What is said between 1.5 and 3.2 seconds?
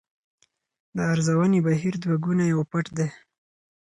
بهیر دوه ګونی او پټ دی.